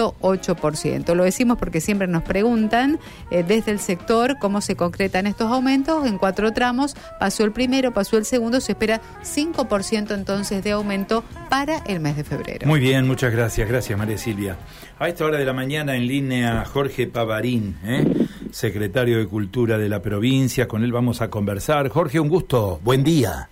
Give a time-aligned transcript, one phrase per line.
[0.00, 1.14] 0.8%.
[1.14, 2.98] Lo decimos porque siempre nos preguntan
[3.30, 6.06] eh, desde el sector cómo se concretan estos aumentos.
[6.06, 11.24] En cuatro tramos pasó el primero, pasó el segundo, se espera 5% entonces de aumento
[11.48, 12.66] para el mes de febrero.
[12.66, 13.68] Muy bien, muchas gracias.
[13.68, 14.56] Gracias, María Silvia.
[14.98, 18.04] A esta hora de la mañana en línea Jorge Pavarín, ¿eh?
[18.50, 20.68] secretario de Cultura de la provincia.
[20.68, 21.88] Con él vamos a conversar.
[21.88, 22.80] Jorge, un gusto.
[22.82, 23.48] Buen día.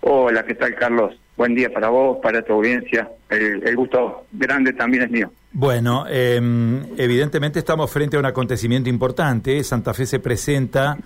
[0.00, 1.18] Hola, ¿qué tal, Carlos?
[1.36, 3.10] Buen día para vos, para tu audiencia.
[3.28, 5.30] El, gusto grande también es mío.
[5.58, 9.64] Bueno, em, evidentemente estamos frente a un acontecimiento importante.
[9.64, 10.98] Santa Fe se presenta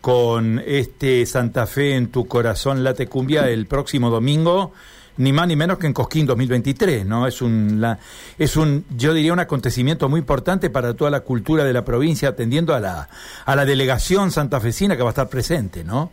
[0.00, 4.72] con este Santa Fe en tu corazón late cumbia el próximo domingo
[5.18, 7.28] ni más ni menos que en Cosquín 2023, ¿no?
[7.28, 7.96] Es un, la,
[8.36, 12.30] es un, yo diría, un acontecimiento muy importante para toda la cultura de la provincia,
[12.30, 13.08] atendiendo a la,
[13.46, 16.10] a la delegación santafesina que va a estar presente, ¿no?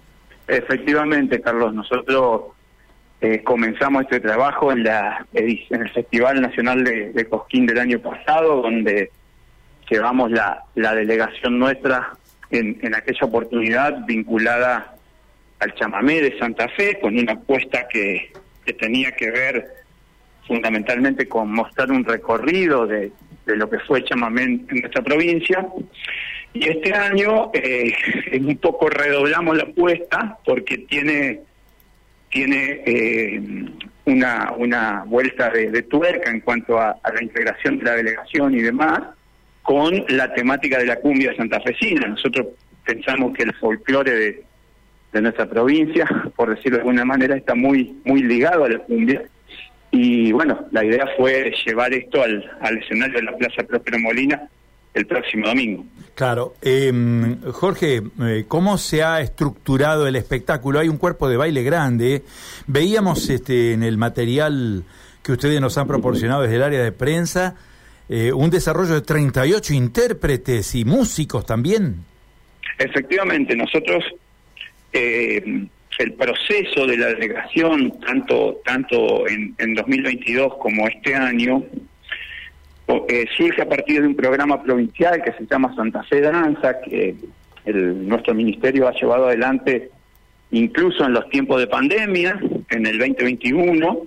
[0.47, 2.51] Efectivamente, Carlos, nosotros
[3.21, 8.61] eh, comenzamos este trabajo en, la, en el Festival Nacional de, Cosquín del año pasado,
[8.61, 9.11] donde
[9.89, 12.13] llevamos la, delegación nuestra
[12.51, 14.95] en, en aquella oportunidad vinculada
[15.59, 18.31] al chamamé de Santa Fe, con una apuesta que
[18.79, 19.79] tenía que ver
[20.49, 23.11] fundamentalmente con mostrar un recorrido de,
[23.45, 25.65] lo que fue chamamé en nuestra provincia.
[26.53, 27.93] Y este año eh,
[28.41, 31.41] un poco redoblamos la apuesta porque tiene
[32.29, 33.41] tiene eh,
[34.05, 39.01] una, una vuelta de, tuerca en cuanto a, la integración de la delegación y demás
[39.61, 42.07] con la temática de la cumbia santafesina.
[42.07, 42.47] Nosotros
[42.85, 44.43] pensamos que el folclore de,
[45.13, 49.23] de nuestra provincia, por decirlo de alguna manera, está muy, muy ligado a la cumbia.
[49.91, 54.49] Y bueno, la idea fue llevar esto al, al escenario de la Plaza Próspero Molina
[54.99, 55.85] el próximo domingo.
[56.15, 56.55] Claro.
[56.61, 60.79] Em, Jorge, eh, ¿cómo se ha estructurado el espectáculo?
[60.79, 62.23] Hay un cuerpo de baile grande.
[62.67, 64.83] Veíamos este, en el material
[65.23, 67.55] que ustedes nos han proporcionado desde el área de prensa
[68.09, 71.97] eh, un desarrollo de 38 intérpretes y músicos también.
[72.77, 74.03] Efectivamente, nosotros
[74.91, 75.67] eh,
[75.99, 81.63] el proceso de la delegación, tanto, tanto en, en 2022 como este año,
[83.07, 87.15] eh, surge a partir de un programa provincial que se llama Santa Fe Danza, que
[87.65, 89.91] nuestro ministerio ha llevado adelante
[90.51, 92.39] incluso en los tiempos de pandemia,
[92.69, 93.97] en el 2021,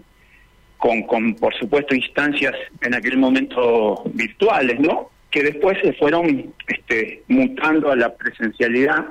[0.79, 5.11] con, con por supuesto instancias en aquel momento virtuales, ¿no?
[5.31, 9.07] Que después se fueron este, mutando a la presencialidad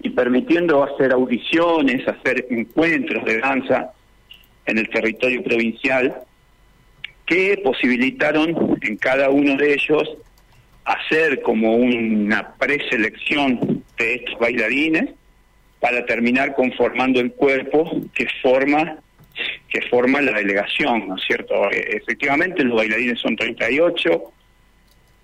[0.00, 3.92] y permitiendo hacer audiciones, hacer encuentros de danza
[4.64, 6.22] en el territorio provincial
[7.28, 10.16] que posibilitaron en cada uno de ellos
[10.84, 15.10] hacer como una preselección de estos bailarines
[15.78, 18.96] para terminar conformando el cuerpo que forma
[19.68, 21.70] que forma la delegación, ¿no es cierto?
[21.70, 24.32] E, efectivamente los bailarines son 38,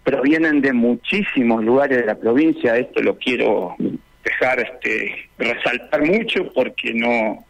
[0.05, 3.75] provienen de muchísimos lugares de la provincia, esto lo quiero
[4.23, 7.45] dejar este resaltar mucho porque no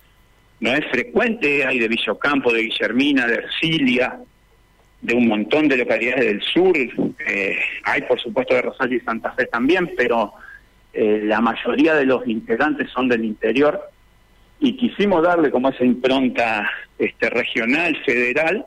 [0.60, 4.19] no es frecuente, hay de Villocampo, de Guillermina, de Ercilia,
[5.04, 9.32] de un montón de localidades del sur, eh, hay por supuesto de Rosario y Santa
[9.32, 10.32] Fe también, pero
[10.94, 13.81] eh, la mayoría de los integrantes son del interior
[14.60, 18.64] y quisimos darle como esa impronta este regional, federal,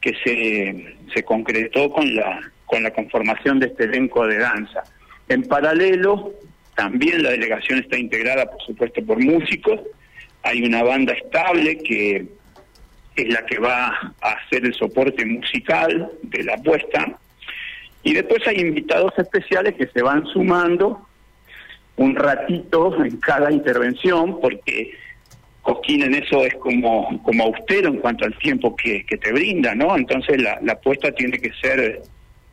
[0.00, 4.84] que se, se concretó con la, con la conformación de este elenco de danza.
[5.28, 6.32] En paralelo,
[6.76, 9.80] también la delegación está integrada, por supuesto, por músicos.
[10.44, 12.37] Hay una banda estable que
[13.22, 17.18] es la que va a hacer el soporte musical de la apuesta.
[18.02, 21.06] Y después hay invitados especiales que se van sumando
[21.96, 24.92] un ratito en cada intervención, porque
[25.62, 29.74] Cosquín en eso es como, como austero en cuanto al tiempo que, que te brinda,
[29.74, 29.96] ¿no?
[29.96, 32.02] Entonces la, la apuesta tiene que ser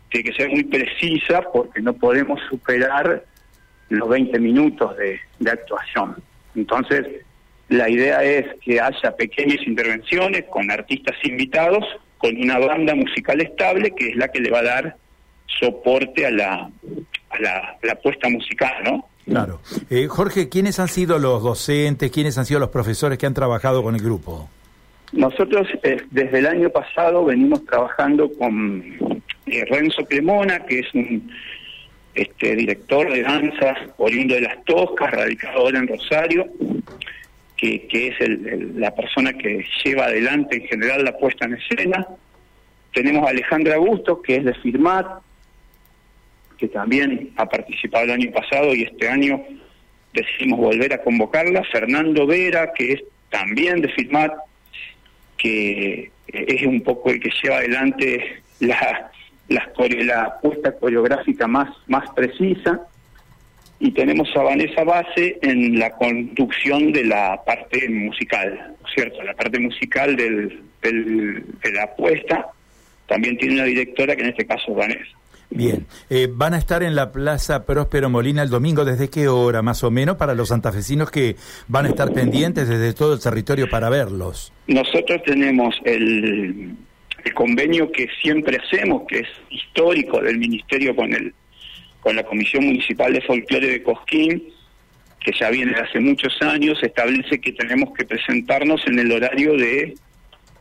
[0.09, 3.23] tiene que ser muy precisa porque no podemos superar
[3.89, 6.15] los 20 minutos de, actuación.
[6.55, 7.24] Entonces,
[7.69, 11.83] la idea es que haya pequeñas intervenciones con artistas invitados,
[12.17, 14.97] con una banda musical estable que es la que le va a dar
[15.59, 16.69] soporte a la,
[17.29, 19.07] a la, la puesta musical, ¿no?
[19.25, 19.59] Claro.
[19.89, 23.81] Eh, Jorge, ¿quiénes han sido los docentes, quiénes han sido los profesores que han trabajado
[23.81, 24.49] con el grupo?
[25.13, 28.83] Nosotros eh, desde el año pasado venimos trabajando con
[29.47, 31.31] eh, Renzo Cremona, que es un
[32.13, 36.45] este director de danza oriundo de las Toscas, radicado ahora en Rosario,
[37.89, 42.07] que, es el, la persona que lleva adelante en general la puesta en escena.
[42.93, 45.05] Tenemos a Alejandra Augusto, que es de Firmat,
[46.57, 49.43] que también ha participado el año pasado y este año
[50.13, 51.63] decidimos volver a convocarla.
[51.71, 54.33] Fernando Vera, que es también de Firmat,
[55.37, 59.11] que es un poco el que lleva adelante la
[59.47, 62.81] la, la puesta coreográfica más, más precisa
[63.79, 69.21] y tenemos a Vanessa Base en la conducción de la parte musical, ¿cierto?
[69.23, 72.47] La parte musical del, de la apuesta
[73.07, 75.17] también tiene una directora que en este caso es Vanessa.
[75.49, 79.61] Bien, eh, van a estar en la Plaza Próspero Molina el domingo, ¿desde qué hora
[79.61, 81.35] más o menos para los santafesinos que
[81.67, 84.51] van a estar pendientes desde todo el territorio para verlos?
[84.67, 86.75] Nosotros tenemos el,
[87.23, 91.33] el convenio que siempre hacemos, que es histórico del Ministerio con el
[92.05, 94.43] con la Comisión Municipal de Folclore de Cosquín,
[95.19, 99.53] que ya viene de hace muchos años, establece que tenemos que presentarnos en el horario
[99.53, 99.95] de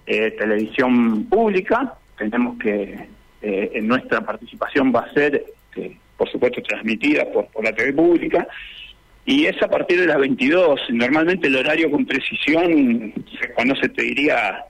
[0.06, 2.98] eh, televisión pública, tenemos que,
[3.42, 8.48] eh, en nuestra participación va a ser, este, por supuesto, transmitida por, la TV pública,
[9.26, 10.80] y es a partir de las 22.
[10.92, 14.64] Normalmente el horario con precisión se conoce, te diría,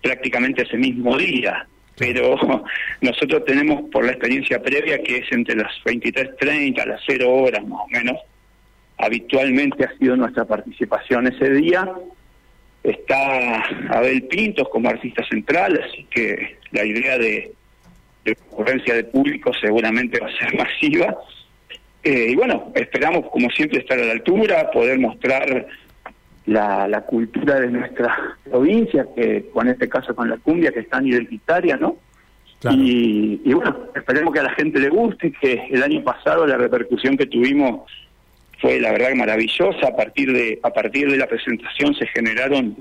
[0.00, 1.66] prácticamente ese mismo día
[1.96, 2.36] pero
[3.00, 7.66] nosotros tenemos por la experiencia previa que es entre las 23.30 a las 0 horas
[7.66, 8.16] más o menos.
[8.98, 11.90] Habitualmente ha sido nuestra participación ese día.
[12.82, 17.52] Está Abel Pintos como artista central, así que la idea de,
[18.24, 21.16] de ocurrencia de público seguramente va a ser masiva.
[22.02, 25.66] Eh, y bueno, esperamos como siempre estar a la altura, poder mostrar
[26.46, 31.02] la, la cultura de nuestra provincia, que con este caso con la cumbia que está
[31.02, 31.96] identitaria, ¿no?
[32.70, 36.56] Y, y, bueno, esperemos que a la gente le guste, que el año pasado la
[36.56, 37.90] repercusión que tuvimos
[38.58, 42.74] fue la verdad maravillosa, a partir de, a partir de la presentación se generaron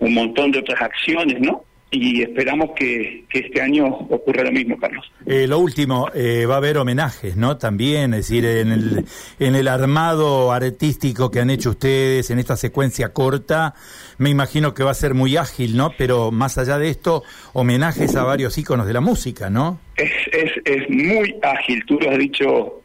[0.00, 1.64] un montón de otras acciones, ¿no?
[1.92, 5.10] Y esperamos que, este año ocurra lo mismo, Carlos.
[5.26, 7.56] Eh, lo último, eh, va a haber homenajes, ¿no?
[7.58, 9.04] También, es decir, en el,
[9.40, 13.74] en el armado artístico que han hecho ustedes en esta secuencia corta,
[14.18, 15.92] me imagino que va a ser muy ágil, ¿no?
[15.98, 19.80] Pero más allá de esto, homenajes a varios íconos de la música, ¿no?
[19.96, 22.82] Es, es, es muy ágil, tú lo has dicho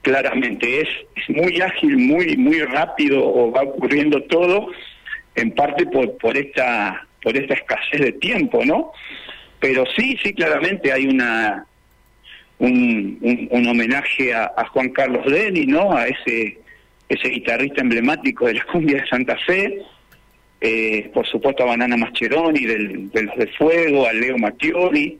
[0.00, 4.68] claramente, es, es muy ágil, muy, muy rápido, o va ocurriendo todo,
[5.34, 8.92] en parte por, por esta por esta escasez de tiempo, ¿no?
[9.58, 11.66] Pero sí, sí, claramente hay una
[12.60, 15.90] un, homenaje a, Juan Carlos Deni, ¿no?
[15.90, 16.60] A ese
[17.08, 19.82] ese guitarrista emblemático de la cumbia de Santa Fe,
[20.60, 25.18] eh, por supuesto a Banana Mascheroni de los de Fuego, a Leo Mattioli,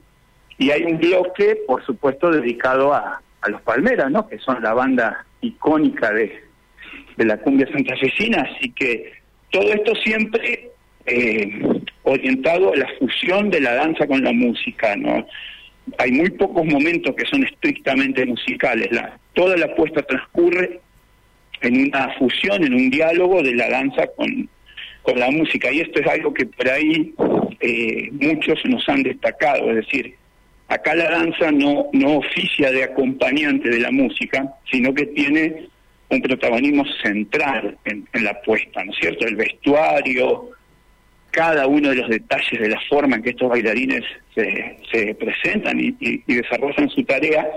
[0.57, 4.29] y hay un bloque, por supuesto, dedicado a, a los Palmeras, ¿no?
[4.29, 6.41] Que son la banda icónica de,
[7.17, 9.11] de la cumbia santafesina, así que
[9.51, 10.71] todo esto siempre
[11.07, 11.76] eh,
[12.07, 15.27] orientado a la fusión de la danza con la música, ¿no?
[15.97, 18.87] Hay muy pocos momentos que son estrictamente musicales.
[18.91, 20.79] La, toda la puesta transcurre
[21.61, 24.49] en una fusión, en un diálogo de la danza con,
[25.01, 25.71] con la música.
[25.71, 27.13] Y esto es algo que por ahí
[27.59, 29.69] eh, muchos nos han destacado.
[29.71, 30.15] Es decir,
[30.67, 35.67] acá la danza no, no oficia de acompañante de la música, sino que tiene
[36.09, 39.27] un protagonismo central en, en la puesta, ¿no es cierto?
[39.27, 40.51] El vestuario,
[41.37, 44.03] cada uno de los detalles de la forma en que estos bailarines
[44.33, 45.91] se, se presentan y,
[46.25, 47.47] desarrollan su tarea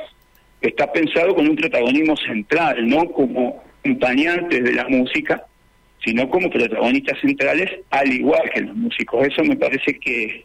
[0.60, 5.46] está pensado con un protagonismo central, no como acompañantes de la música,
[6.04, 9.26] sino como protagonistas centrales, al igual que los músicos.
[9.26, 10.44] Eso me parece que,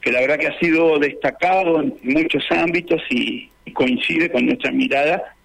[0.00, 5.36] que la verdad que ha sido destacado en muchos ámbitos y coincide con nuestra mirada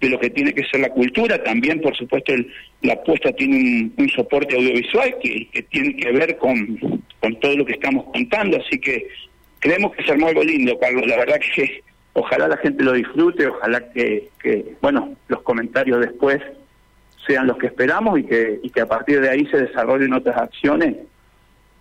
[0.00, 1.42] de lo que tiene que ser la cultura.
[1.42, 2.50] También, por supuesto, el,
[2.82, 6.78] la apuesta tiene un, soporte audiovisual que, tiene que ver con,
[7.20, 8.58] con todo lo que estamos contando.
[8.58, 9.08] Así que
[9.58, 11.06] creemos que es armó algo lindo, Carlos.
[11.06, 11.82] La verdad que
[12.14, 16.40] ojalá la gente lo disfrute, ojalá que, que bueno, los comentarios después
[17.26, 20.36] sean los que esperamos y que, y que a partir de ahí se desarrollen otras
[20.36, 20.96] acciones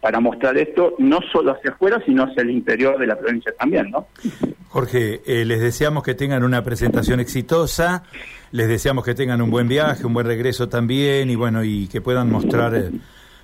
[0.02, 3.90] para mostrar esto no solo hacia afuera, sino hacia el interior de la provincia también,
[3.92, 4.08] ¿no?
[4.70, 8.04] Jorge, eh, les deseamos que tengan una presentación exitosa,
[8.52, 12.02] les deseamos que tengan un buen viaje, un buen regreso también y bueno, y que
[12.02, 12.92] puedan mostrar eh,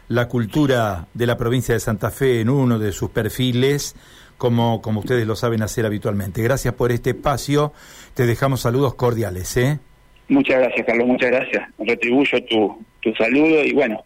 [0.08, 3.96] la cultura de la provincia de Santa Fe en uno de sus perfiles,
[4.38, 6.44] como, como ustedes lo saben hacer habitualmente.
[6.44, 7.74] Gracias por este espacio,
[8.14, 9.80] te dejamos saludos cordiales, ¿eh?
[10.28, 11.70] Muchas gracias, Carlos, muchas gracias.
[11.80, 14.04] Retribuyo tu, tu saludo y bueno,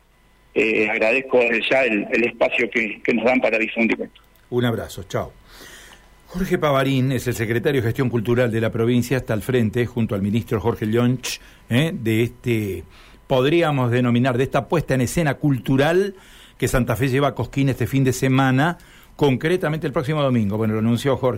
[0.54, 4.10] eh, agradezco ya el, espacio que, nos dan para difundir
[4.50, 5.32] Un abrazo, chao.
[6.32, 10.14] Jorge Pavarín es el secretario de Gestión Cultural de la provincia, está al frente, junto
[10.14, 12.84] al ministro Jorge Llonch, eh, de este,
[13.26, 16.14] podríamos denominar, de esta puesta en escena cultural
[16.60, 18.78] que Santa Fe lleva a Cosquín este fin de semana,
[19.16, 20.56] concretamente el próximo domingo.
[20.56, 21.38] Bueno, lo anunció Jorge.